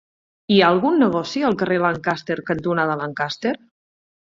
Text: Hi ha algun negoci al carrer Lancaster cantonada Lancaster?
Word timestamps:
Hi 0.55 0.57
ha 0.63 0.69
algun 0.75 0.97
negoci 1.03 1.45
al 1.51 1.59
carrer 1.61 1.79
Lancaster 1.85 2.41
cantonada 2.51 3.01
Lancaster? 3.07 3.59